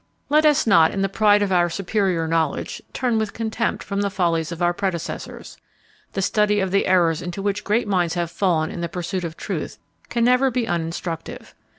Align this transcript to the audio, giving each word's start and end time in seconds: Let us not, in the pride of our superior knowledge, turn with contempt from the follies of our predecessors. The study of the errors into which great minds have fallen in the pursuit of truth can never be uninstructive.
Let 0.29 0.47
us 0.47 0.65
not, 0.65 0.89
in 0.89 1.03
the 1.03 1.07
pride 1.13 1.43
of 1.43 1.51
our 1.51 1.69
superior 1.69 2.27
knowledge, 2.27 2.81
turn 2.91 3.19
with 3.19 3.33
contempt 3.33 3.83
from 3.83 4.01
the 4.01 4.09
follies 4.09 4.51
of 4.51 4.59
our 4.59 4.73
predecessors. 4.73 5.57
The 6.13 6.23
study 6.23 6.59
of 6.59 6.71
the 6.71 6.87
errors 6.87 7.21
into 7.21 7.39
which 7.39 7.63
great 7.63 7.87
minds 7.87 8.15
have 8.15 8.31
fallen 8.31 8.71
in 8.71 8.81
the 8.81 8.89
pursuit 8.89 9.23
of 9.23 9.37
truth 9.37 9.77
can 10.09 10.23
never 10.23 10.49
be 10.49 10.65
uninstructive. 10.67 11.53